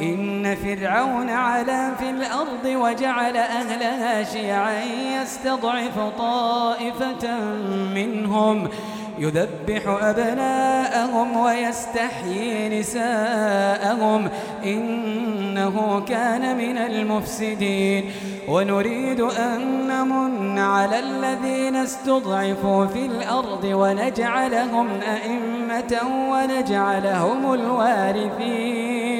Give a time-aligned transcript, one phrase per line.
[0.00, 4.84] إن فرعون علا في الأرض وجعل أهلها شيعا
[5.22, 7.34] يستضعف طائفة
[7.94, 8.68] منهم
[9.18, 14.28] يذبح أبناءهم ويستحيي نساءهم
[14.64, 18.10] إنه كان من المفسدين.
[18.48, 29.19] ونريد أن نمن على الذين استضعفوا في الأرض ونجعلهم أئمة ونجعلهم الوارثين.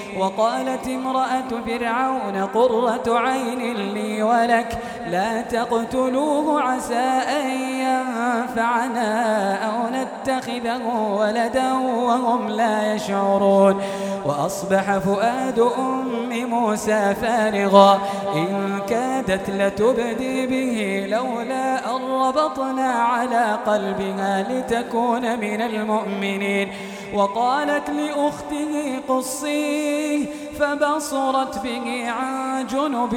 [0.19, 7.09] وقالت امرأة فرعون قرة عين لي ولك لا تقتلوه عسى
[7.39, 9.11] أن ينفعنا
[9.55, 10.81] أو نتخذه
[11.19, 13.81] ولدا وهم لا يشعرون.
[14.25, 18.01] وأصبح فؤاد أم موسى فارغا.
[18.35, 26.71] إن كادت لتبدي به لولا أن ربطنا على قلبها لتكون من المؤمنين.
[27.13, 30.25] وقالت لأخته قصيه
[30.59, 33.13] فبصرت به عن جنب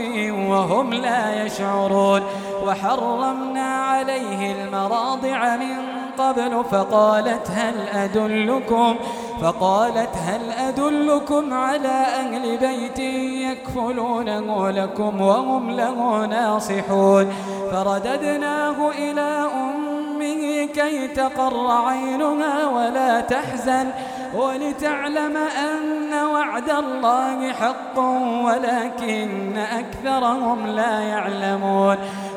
[0.48, 2.22] وهم لا يشعرون.
[2.66, 5.76] وحرمنا عليه المراضع من
[6.18, 8.96] قبل فقالت هل أدلكم؟
[9.42, 12.98] فقالت هل أدلكم على أهل بيت
[13.48, 17.32] يكفلونه لكم وهم له ناصحون؟
[17.70, 19.73] فرددناه إلى أمه
[20.74, 23.90] كي تقر عينها ولا تحزن
[24.34, 27.98] ولتعلم أن وعد الله حق
[28.44, 31.96] ولكن أكثرهم لا يعلمون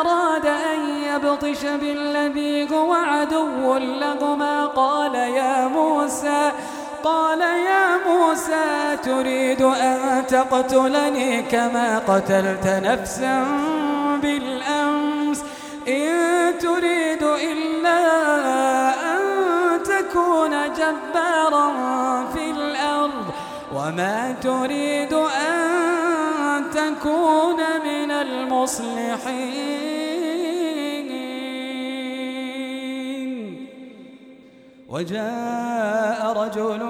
[0.00, 6.52] أراد أن يبطش بالذي هو عدو لهما قال يا موسى؟
[7.04, 13.44] قال يا موسى تريد أن تقتلني كما قتلت نفسا
[14.22, 15.42] بالأمس؟
[15.88, 17.98] إن تريد إلا
[19.14, 19.20] أن
[19.82, 21.72] تكون جبارا
[22.34, 23.24] في الأرض
[23.74, 25.67] وما تريد أن
[26.88, 29.68] تكون من المصلحين.
[34.88, 36.84] وجاء رجل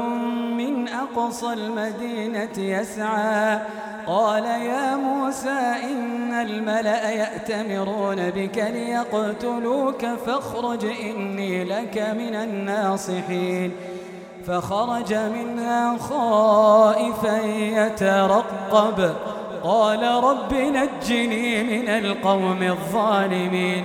[0.56, 3.60] من أقصى المدينة يسعى
[4.06, 13.72] قال يا موسى إن الملأ يأتمرون بك ليقتلوك فاخرج إني لك من الناصحين.
[14.46, 19.14] فخرج منها خائفا يترقب.
[19.64, 23.84] قال رب نجني من القوم الظالمين.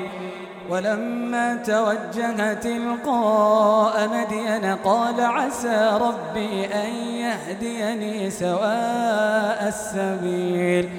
[0.69, 10.89] ولما توجه تلقاء مدين قال عسى ربي أن يهديني سواء السبيل.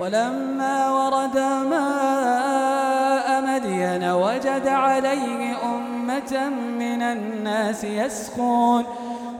[0.00, 1.38] ولما ورد
[1.70, 8.84] ماء مدين وجد عليه أمة من الناس يسخون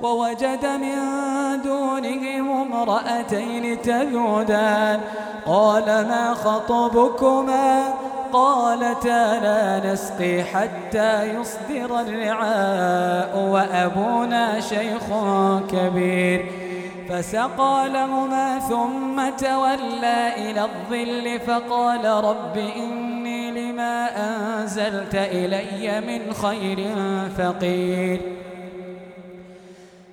[0.03, 0.97] ووجد من
[1.65, 5.01] دونهم امرأتين تذودان.
[5.47, 7.95] قال ما خطبكما؟
[8.33, 15.03] قالتا لا نسقي حتى يصدر الرعاء وأبونا شيخ
[15.71, 16.47] كبير.
[17.09, 26.95] فسقى لهما ثم تولى إلى الظل فقال رب إني لما أنزلت إلي من خير
[27.39, 28.40] فقير.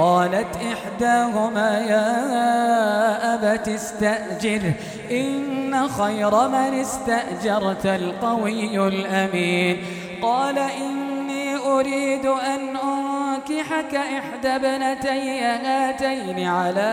[0.00, 4.72] قالت إحداهما يا أبت استأجر
[5.10, 9.84] إن خير من استأجرت القوي الأمين.
[10.22, 16.92] قال إني أريد أن أنكحك إحدى ابنتي هاتين على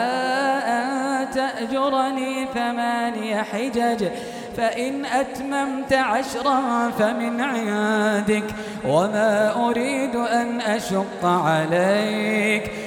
[0.65, 4.07] أن تأجرني ثماني حجج
[4.57, 8.44] فإن أتممت عشرا فمن عندك
[8.88, 12.87] وما أريد أن أشق عليك.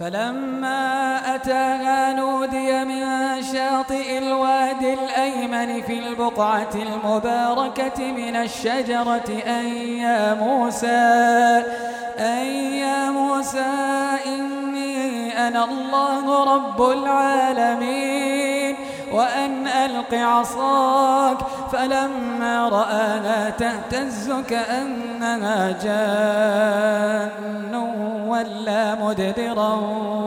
[0.00, 11.64] فلما أتاها نودي من شاطئ الوادي الأيمن في البقعة المباركة من الشجرة أن يا موسى
[12.18, 13.64] أن يا موسى
[14.26, 18.53] إني أنا الله رب العالمين.
[19.14, 21.38] وأن ألق عصاك
[21.72, 27.74] فلما رآها تهتز كأنها جان
[28.28, 29.74] ولا مدبرا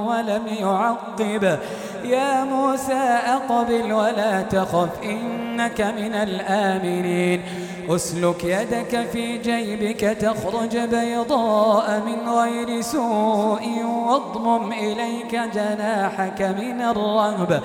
[0.07, 1.60] ولم يعقب.
[2.04, 7.42] يا موسى أقبل ولا تخف إنك من الآمنين.
[7.90, 17.62] أسلك يدك في جيبك تخرج بيضاء من غير سوء واضمم إليك جناحك من الرهب.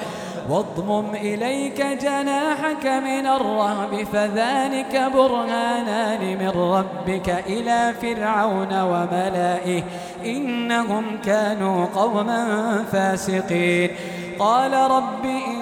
[0.50, 9.82] واضمم إليك جناحك من الرهب فذلك برهانان من ربك إلى فرعون وملائه.
[10.24, 13.90] إنهم كانوا قوما فاسقين.
[14.38, 15.61] قال رب إني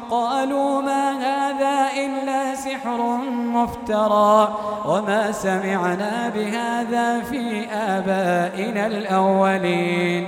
[0.11, 3.01] قالوا ما هذا إلا سحر
[3.31, 10.27] مفترى وما سمعنا بهذا في آبائنا الأولين.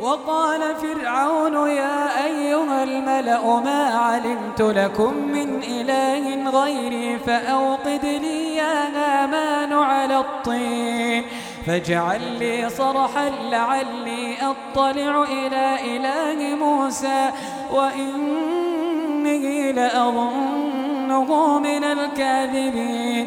[0.00, 9.72] وقال فرعون يا أيها الملأ ما علمت لكم من إله غيري فأوقد لي يا هامان
[9.72, 11.24] على الطين.
[11.66, 17.30] فاجعل لي صرحا لعلي أطلع إلى إله موسى
[17.72, 23.26] وإني لأظنه من الكاذبين.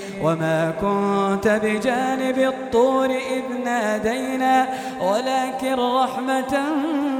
[0.23, 4.67] وما كنت بجانب الطور إذ نادينا
[5.01, 6.59] ولكن رحمة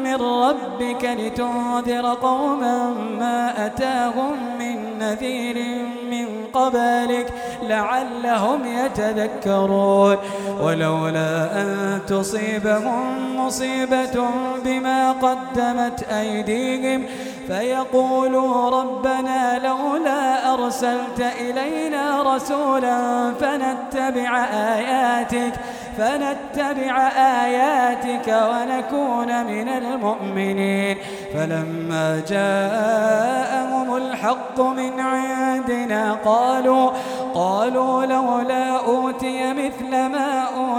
[0.03, 10.17] من ربك لتنذر قوما ما أتاهم من نذير من قبلك لعلهم يتذكرون.
[10.62, 14.25] ولولا أن تصيبهم مصيبة
[14.65, 17.05] بما قدمت أيديهم
[17.51, 22.98] فيقولوا ربنا لولا أرسلت إلينا رسولا
[23.39, 25.53] فنتبع آياتك
[25.98, 27.08] فنتبع
[27.43, 30.98] آياتك ونكون من المؤمنين.
[31.34, 36.91] فلما جاءهم الحق من عندنا قالوا
[37.34, 40.71] قالوا لولا أوتي مثل ما أوتي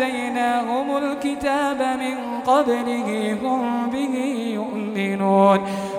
[0.00, 4.14] آتيناهم الكتاب من قبله هم به
[4.54, 5.58] يؤمنون.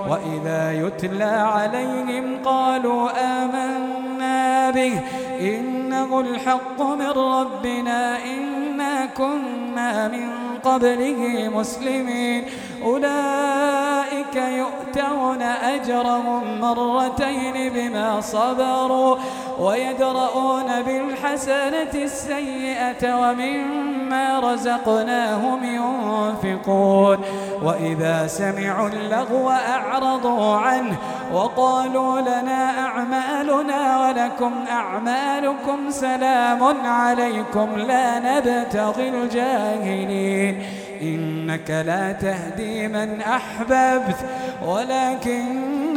[0.09, 3.09] وإذا يتلى عليهم قالوا
[3.43, 4.99] آمنا به.
[5.41, 8.17] إنه الحق من ربنا.
[8.25, 10.29] إنا كنا من
[10.63, 12.43] قبله مسلمين.
[12.85, 19.17] أولئك يؤتون أجرهم مرتين بما صبروا.
[19.61, 27.17] ويدرؤون بالحسنة السيئة ومما رزقناهم ينفقون.
[27.61, 30.97] وإذا سمعوا اللغو أعرضوا عنه
[31.33, 40.63] وقالوا لنا أعمالنا ولكم أعمالكم سلام عليكم لا نبتغي الجاهلين.
[41.01, 44.17] إنك لا تهدي من أحببت
[44.65, 45.45] ولكن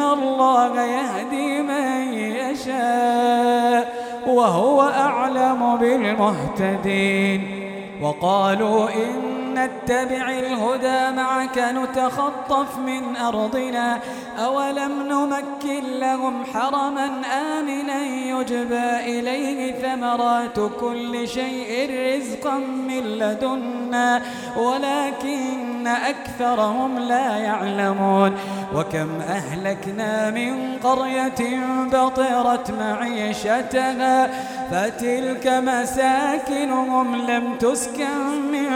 [0.00, 3.94] الله يهدي من يشاء
[4.26, 7.70] وهو أعلم بالمهتدين
[8.02, 13.98] وقالوا إن نتبع الهدى معك نتخطف من أرضنا.
[14.38, 17.10] أولم نمكن لهم حرما
[17.58, 24.22] آمنا يجبى إليه ثمرات كل شيء رزقا من لدنا.
[24.56, 28.36] ولكن أكثرهم لا يعلمون.
[28.74, 31.60] وكم أهلكنا من قرية
[31.92, 34.30] بطرت معيشتها.
[34.70, 38.18] فتلك مساكنهم لم تسكن
[38.52, 38.68] من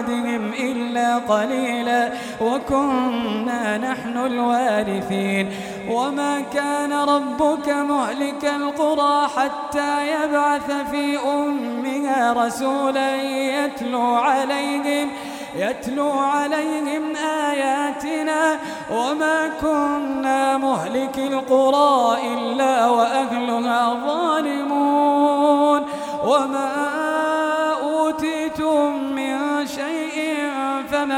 [0.00, 5.50] بعدهم إلا قليلا وكنا نحن الوارثين.
[5.90, 15.10] وما كان ربك مهلك القرى حتى يبعث في أمها رسولا يتلو عليهم
[15.56, 17.16] يتلو عليهم
[17.50, 18.58] آياتنا.
[18.92, 25.82] وما كنا مهلك القرى إلا وأهلها ظالمون.
[26.24, 26.89] وما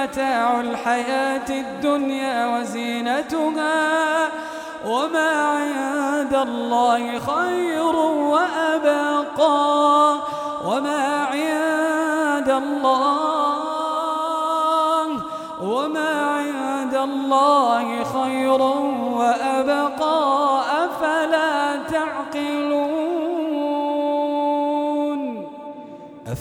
[0.03, 4.29] فمتاع الحياة الدنيا وزينتها
[4.87, 7.97] وما عند الله خير
[8.37, 10.17] وأبقى
[10.67, 13.53] وما عند الله
[15.63, 18.63] وما عند الله خير
[19.13, 23.02] وأبقى أفلا تعقلون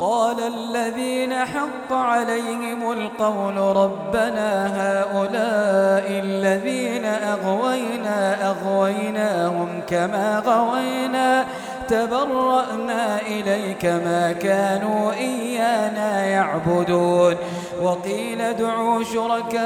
[0.00, 11.44] قال الذين حق عليهم القول ربنا هؤلاء الذين أغوينا أغويناهم كما غوينا
[11.88, 17.36] تبرأنا إليك ما كانوا إيانا يعبدون
[17.82, 19.60] وقيل ادعوا شركاءكم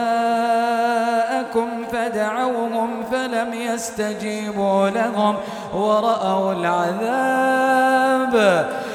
[1.92, 5.36] فدعوهم فلم يستجيبوا لهم
[5.74, 8.34] ورأوا العذاب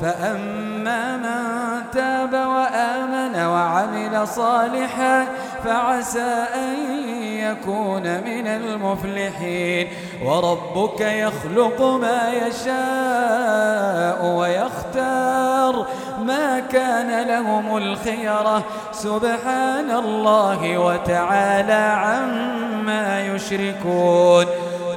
[0.00, 5.26] فأما من تاب وآمن وعمل صالحا
[5.64, 6.74] فعسى أن
[7.18, 9.88] يكون من المفلحين.
[10.24, 15.86] وربك يخلق ما يشاء ويختار
[16.24, 18.64] ما كان لهم الخيرة.
[18.92, 24.46] سبحان الله وتعالى عما يشركون.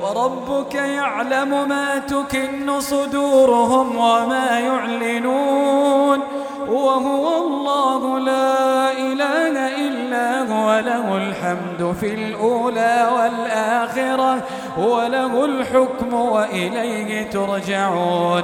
[0.09, 6.19] وربك يعلم ما تكن صدورهم وما يعلنون
[6.67, 14.41] وهو الله لا إله إلا هو له الحمد في الأولى والآخرة
[14.77, 18.43] وله الحكم وإليه ترجعون.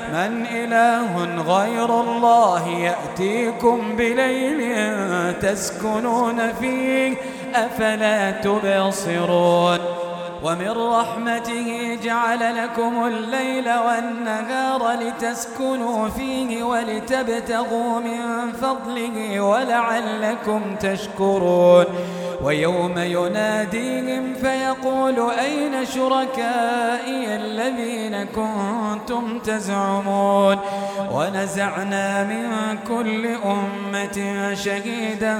[0.11, 4.83] من إله غير الله يأتيكم بليل
[5.39, 7.15] تسكنون فيه
[7.55, 9.79] أفلا تبصرون
[10.43, 21.85] ومن رحمته جعل لكم الليل والنهار لتسكنوا فيه ولتبتغوا من فضله ولعلكم تشكرون.
[22.43, 30.57] ويوم يناديهم فيقول أين شركائي الذين كنتم تزعمون؟
[31.11, 35.37] ونزعنا من كل أمة شهيدا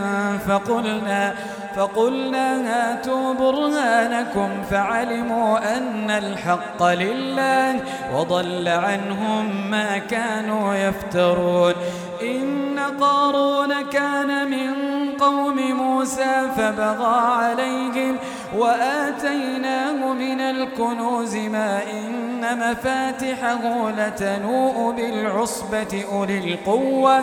[0.48, 1.36] فقلنا
[1.76, 7.80] فقلنا هاتوا برهانكم فعلموا أن الحق لله
[8.16, 11.74] وضل عنهم ما كانوا يفترون.
[12.22, 14.72] إن قارون كان من
[15.20, 18.16] قوم موسى فبغى عليهم
[18.58, 27.20] وآتيناه من الكنوز ما إن مفاتحه لتنوء بالعصبة أولي القوة.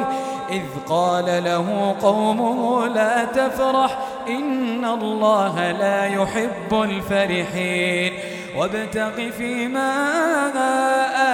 [0.51, 8.13] إذ قال له قومه لا تفرح إن الله لا يحب الفرحين.
[8.57, 9.93] وابتغ فيما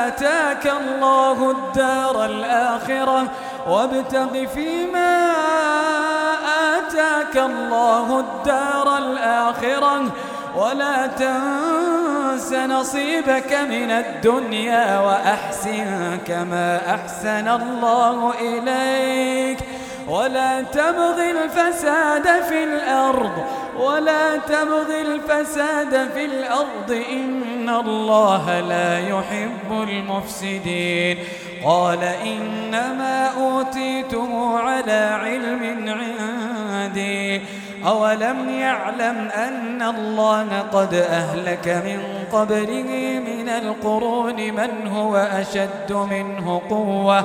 [0.06, 3.26] آتاك الله الدار الآخرة.
[3.68, 5.32] وابتغ فيما
[6.76, 10.12] آتاك الله الدار الآخرة.
[10.56, 19.58] ولا تنس نصيبك من الدنيا وأحسن كما أحسن الله إليك.
[20.08, 23.44] ولا تبغ الفساد في الأرض
[23.80, 27.02] ولا تبغ الفساد في الأرض.
[27.12, 31.18] إن الله لا يحب المفسدين.
[31.64, 37.40] قال إنما أوتيته على علم عندي.
[37.86, 42.00] أولم يعلم أن الله قد أهلك من
[42.32, 47.24] قبله من القرون من هو أشد منه قوة.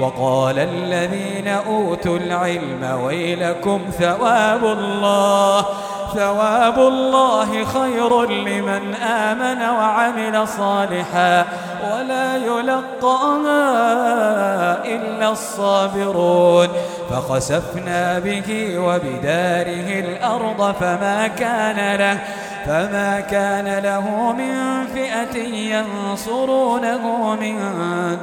[0.00, 5.66] وقال الذين أوتوا العلم ويلكم ثواب الله.
[6.14, 11.44] ثواب الله خير لمن آمن وعمل صالحا.
[11.92, 13.64] ولا يلقاها
[14.84, 16.68] إلا الصابرون.
[17.10, 22.18] فخسفنا به وبداره الأرض فما كان له.
[22.66, 27.58] فما كان له من فئة ينصرونه من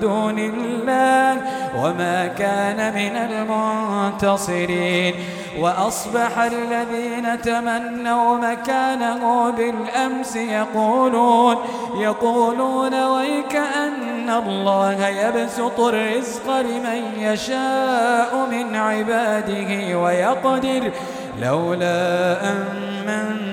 [0.02, 1.38] دون الله
[1.78, 3.15] وما كان من
[4.12, 5.13] المنتصرين.
[5.60, 11.56] وأصبح الذين تمنوا مكانه بالأمس يقولون
[11.95, 20.91] يقولون ويك أن الله يبسط الرزق لمن يشاء من عباده ويقدر
[21.41, 23.29] لولا أن من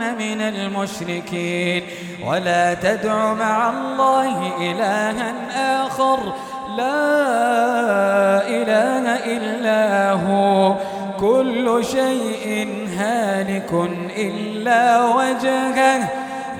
[0.00, 1.82] من المشركين.
[2.26, 5.32] ولا تدع مع الله إلها
[5.86, 6.18] آخر.
[6.76, 10.74] لا إله إلا هو.
[11.20, 13.72] كل شيء هالك
[14.16, 16.08] إلا وجهه.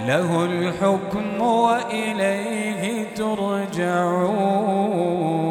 [0.06, 5.49] له الحكم وإليه ترجعون.